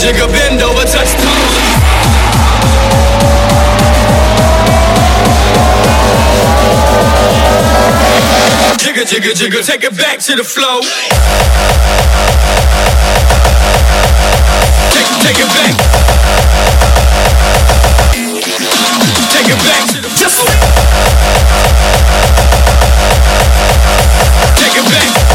jigger 0.00 0.26
bend 0.28 0.62
over, 0.62 0.84
touch 0.84 1.12
toes. 1.12 1.54
Jigger, 8.80 9.04
jigger, 9.04 9.34
jigger, 9.34 9.62
take 9.62 9.84
it 9.84 9.94
back 9.98 10.18
to 10.20 10.36
the 10.36 10.44
flow. 10.44 10.80
Take, 14.90 15.10
take 15.20 15.38
it 15.38 15.50
back. 15.52 15.74
Take 19.34 19.48
it 19.52 19.60
back 19.68 19.82
to 19.92 20.00
the 20.00 20.08
flow. 20.08 20.46
Take 24.56 24.76
it 24.76 24.84
back. 24.90 25.29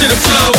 to 0.00 0.08
the 0.08 0.16
flow. 0.16 0.50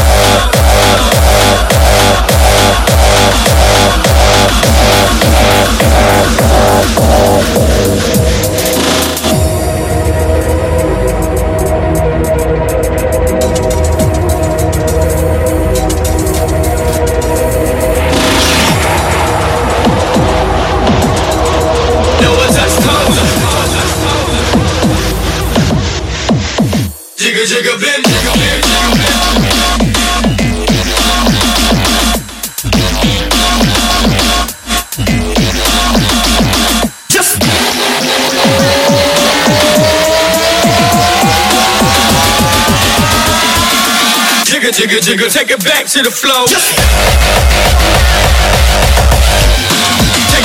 jigger, 44.82 45.00
jigger, 45.00 45.30
take 45.30 45.52
it 45.52 45.64
back 45.64 45.86
to 45.86 46.02
the 46.02 46.10
flow. 46.10 46.48
Take 46.48 46.58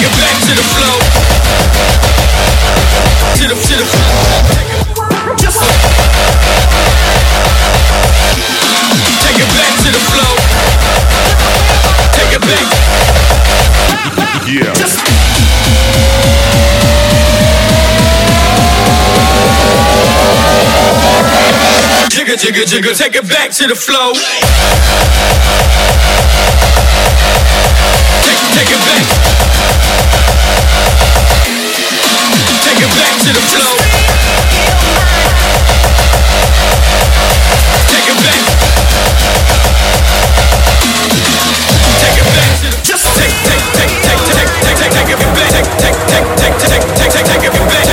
it 0.05 0.13
back 0.21 0.37
to 0.45 0.53
the 0.53 0.63
flow. 0.77 0.99
To 3.37 3.49
the, 3.49 3.55
to 3.55 3.77
the 3.79 3.85
flow. 3.85 4.56
jigger, 22.39 22.65
jigger, 22.65 22.67
jigger. 22.67 22.95
Take 22.95 23.17
it 23.17 23.29
back 23.29 23.51
to 23.51 23.67
the 23.67 23.75
flow. 23.75 24.13
Take, 24.13 24.23
it, 28.37 28.51
take 28.53 28.71
it 28.71 28.81
back. 28.85 29.05
Take 32.65 32.81
it 32.83 32.93
back 32.93 33.15
to 33.25 33.31
the 33.33 33.41
flow. 33.41 33.73
Take 37.89 38.09
it 38.11 38.19
back. 38.21 38.43
Take 42.01 42.19
it 42.21 42.27
back 42.37 42.51
to 42.61 42.67
the. 42.69 42.77
Just 42.83 43.05
take, 43.17 43.33
take, 43.49 43.65
take, 43.77 43.93
take, 44.05 44.21
take, 44.29 44.51
take, 44.61 44.77
take, 44.77 44.93
take 44.93 45.09
it 45.09 45.21
back. 45.35 45.51
Take, 45.53 45.69
take, 45.79 45.97
take, 46.11 46.27
take, 46.37 46.85
take, 46.97 47.13
take, 47.13 47.27
take 47.27 47.45
it 47.45 47.53
back. 47.69 47.86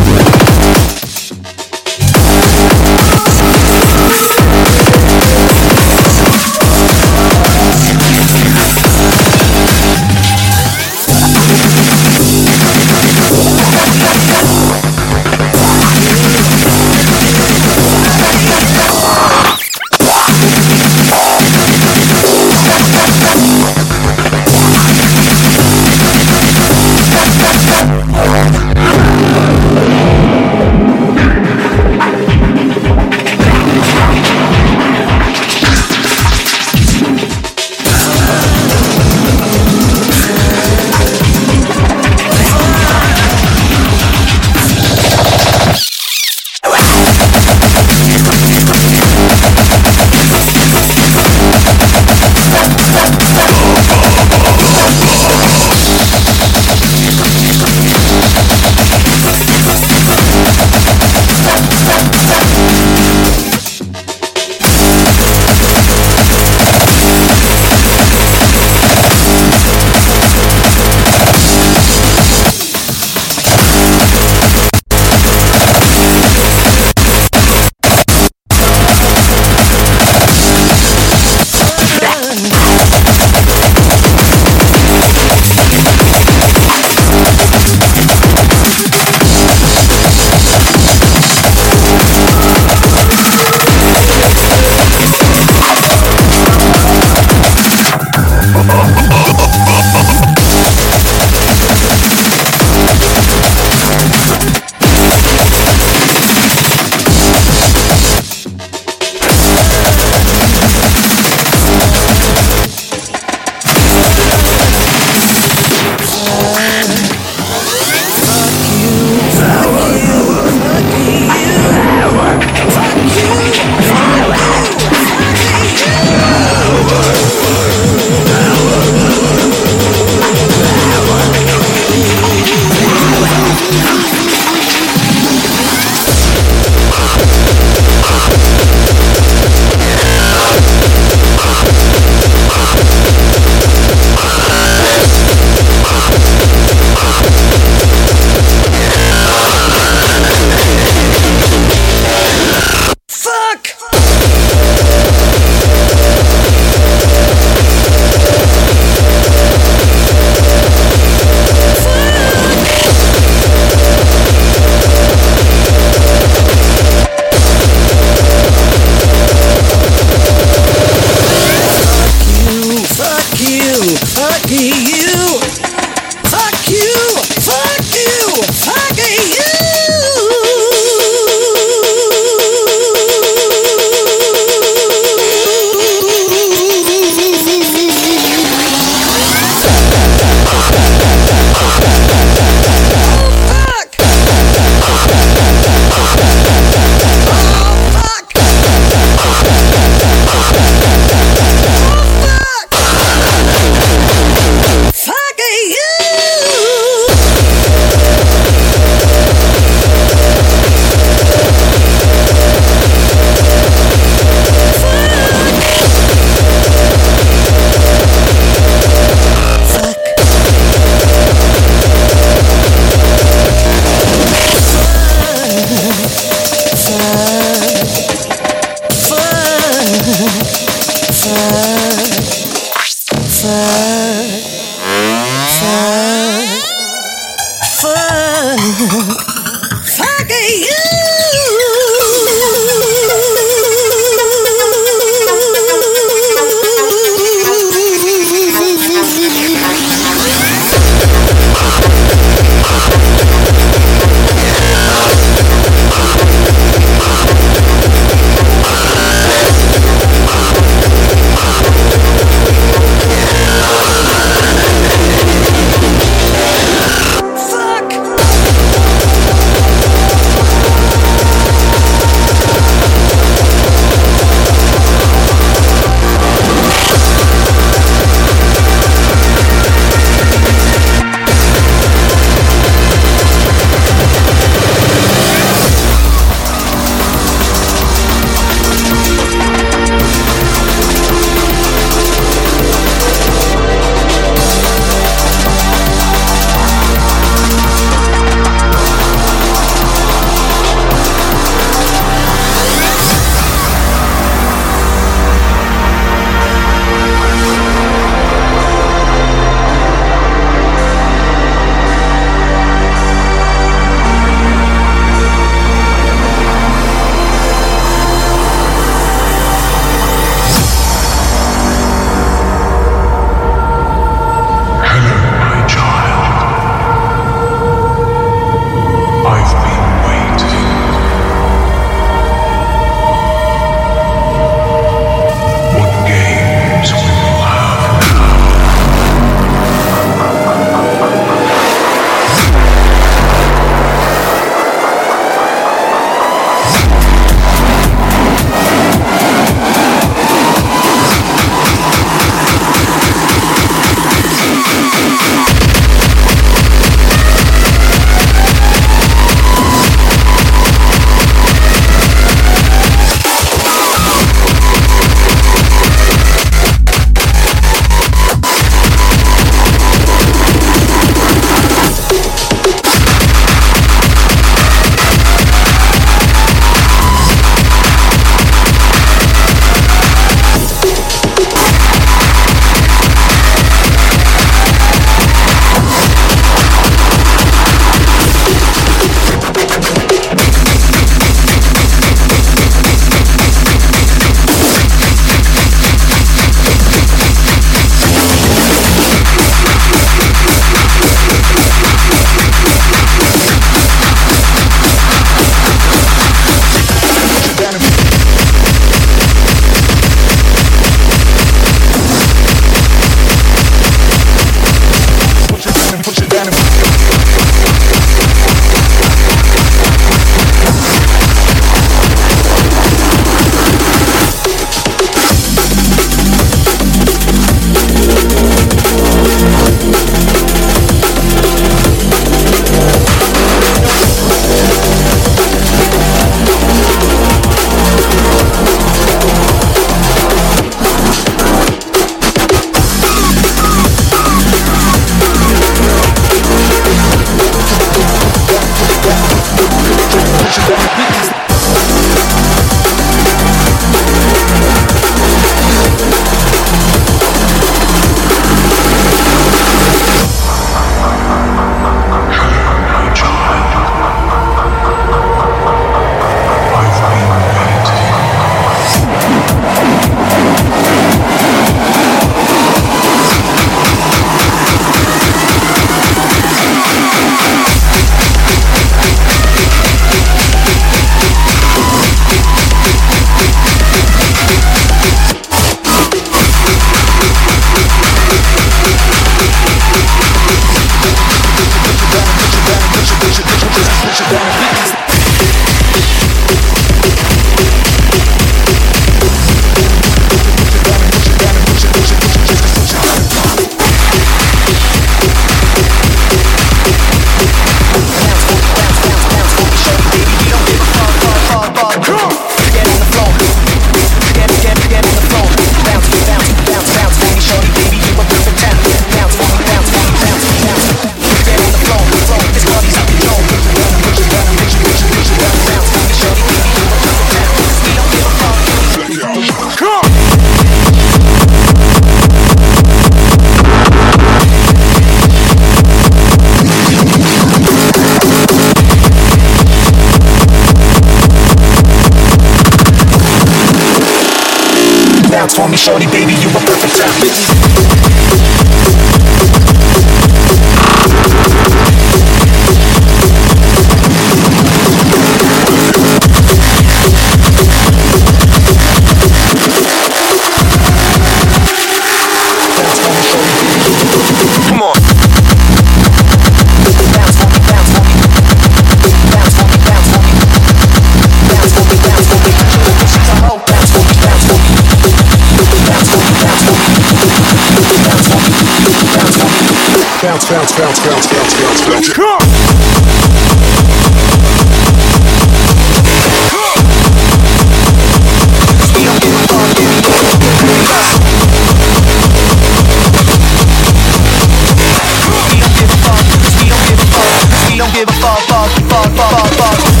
give 597.93 598.07
a 598.07 598.11
fuck, 598.13 598.39
fuck, 598.47 598.69
fuck, 598.89 599.11
fuck, 599.15 599.53
fuck. 599.57 600.00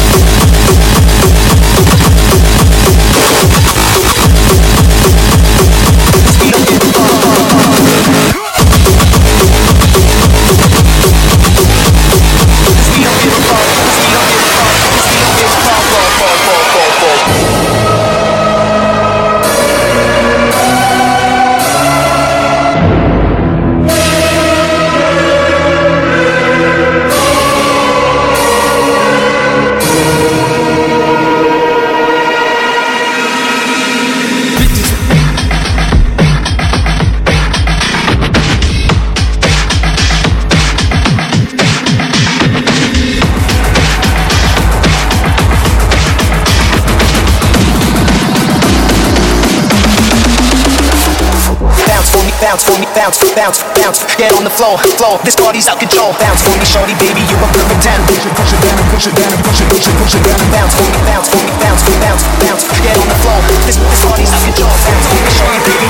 bounce, 53.35 53.63
bounce, 53.77 54.03
get 54.15 54.33
on 54.35 54.43
the 54.43 54.53
floor, 54.53 54.77
floor. 54.99 55.19
This 55.23 55.35
party's 55.35 55.67
out 55.67 55.79
control. 55.79 56.13
Bounce 56.19 56.41
for 56.43 56.55
me, 56.57 56.65
shorty, 56.65 56.95
baby, 56.99 57.21
you 57.27 57.37
a 57.37 57.47
perfect 57.53 57.83
ten. 57.83 57.99
Push 58.07 58.25
it, 58.25 58.33
push 58.35 58.53
it 58.53 58.61
down, 58.61 58.77
push 58.91 59.07
it 59.07 59.15
down, 59.15 59.31
push 59.43 59.61
it, 59.61 59.67
push 59.71 59.87
it, 59.87 59.95
push 59.95 60.15
it 60.15 60.23
down. 60.23 60.39
Bounce 60.51 60.73
for 60.75 60.87
me, 60.89 60.99
bounce 61.07 61.27
for 61.29 61.41
me, 61.43 61.51
bounce, 61.59 61.83
bounce, 62.01 62.23
bounce. 62.43 62.63
Get 62.81 62.97
on 62.97 63.07
the 63.07 63.17
floor. 63.23 63.39
This 63.65 63.77
this 63.77 64.01
party's 64.05 64.31
out 64.31 64.43
control. 64.43 64.71
Bounce 64.71 65.05
for 65.07 65.19
me, 65.21 65.31
shorty, 65.31 65.59
baby. 65.65 65.80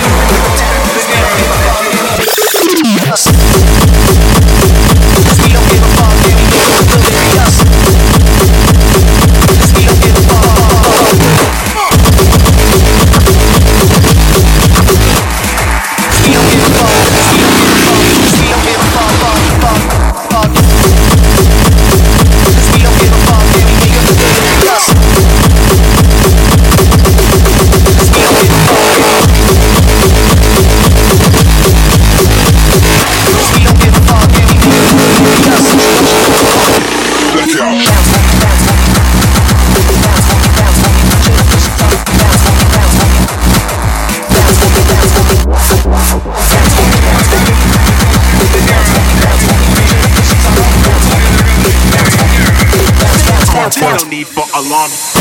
Babylon. 54.72 55.21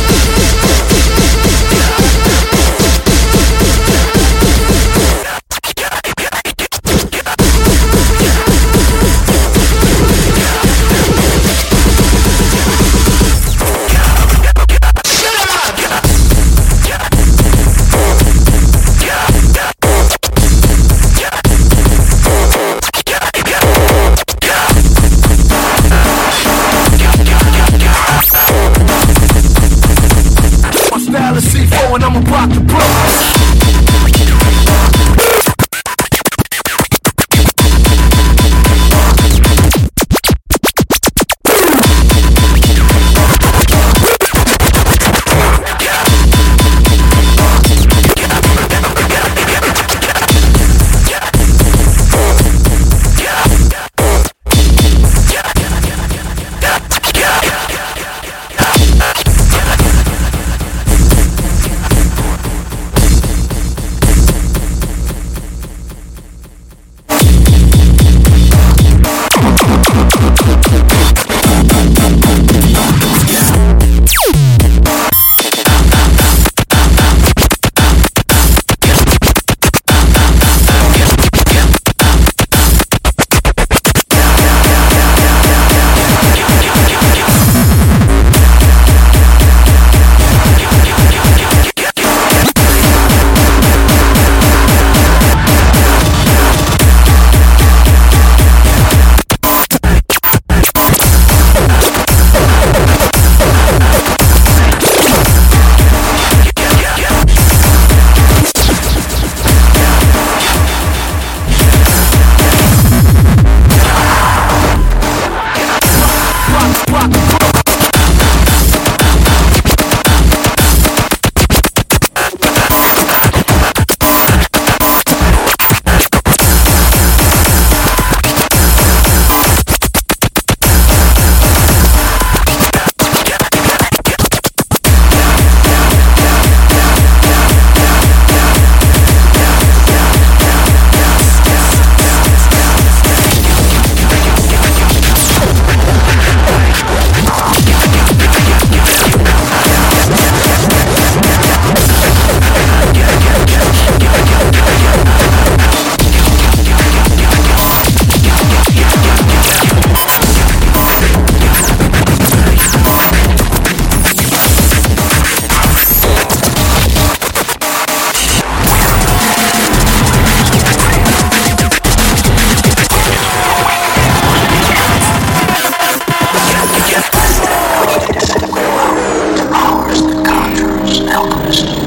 Podcast. 181.29 181.86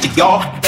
Gangster, 0.00 0.20
y'all. 0.20 0.67